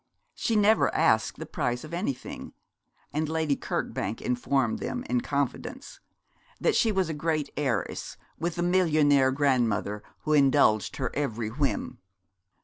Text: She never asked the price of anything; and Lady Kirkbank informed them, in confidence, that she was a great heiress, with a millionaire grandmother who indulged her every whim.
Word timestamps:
She 0.33 0.55
never 0.55 0.91
asked 0.95 1.37
the 1.37 1.45
price 1.45 1.83
of 1.83 1.93
anything; 1.93 2.53
and 3.13 3.29
Lady 3.29 3.55
Kirkbank 3.55 4.19
informed 4.19 4.79
them, 4.79 5.03
in 5.07 5.21
confidence, 5.21 5.99
that 6.59 6.75
she 6.75 6.91
was 6.91 7.07
a 7.07 7.13
great 7.13 7.51
heiress, 7.55 8.17
with 8.39 8.57
a 8.57 8.63
millionaire 8.63 9.29
grandmother 9.31 10.01
who 10.21 10.33
indulged 10.33 10.95
her 10.97 11.11
every 11.15 11.49
whim. 11.49 11.99